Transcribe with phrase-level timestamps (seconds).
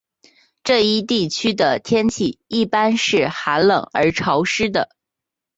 [0.63, 4.89] 这一地区的天气一般是寒冷而潮湿的。